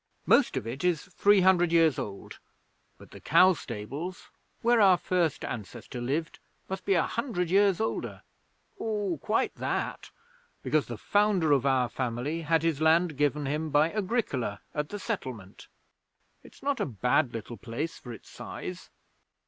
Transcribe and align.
Most 0.25 0.57
of 0.57 0.65
it 0.65 0.83
is 0.83 1.03
three 1.03 1.41
hundred 1.41 1.71
years 1.71 1.99
old, 1.99 2.39
but 2.97 3.11
the 3.11 3.19
cow 3.19 3.53
stables, 3.53 4.29
where 4.63 4.81
our 4.81 4.97
first 4.97 5.45
ancestor 5.45 6.01
lived, 6.01 6.39
must 6.67 6.85
be 6.85 6.95
a 6.95 7.03
hundred 7.03 7.51
years 7.51 7.79
older. 7.79 8.23
Oh, 8.79 9.19
quite 9.21 9.53
that, 9.57 10.09
because 10.63 10.87
the 10.87 10.97
founder 10.97 11.51
of 11.51 11.67
our 11.67 11.87
family 11.87 12.41
had 12.41 12.63
his 12.63 12.81
land 12.81 13.15
given 13.15 13.45
him 13.45 13.69
by 13.69 13.93
Agricola 13.93 14.61
at 14.73 14.89
the 14.89 14.97
Settlement. 14.97 15.67
It's 16.43 16.63
not 16.63 16.79
a 16.79 16.87
bad 16.87 17.31
little 17.31 17.57
place 17.57 17.99
for 17.99 18.11
its 18.11 18.27
size. 18.27 18.89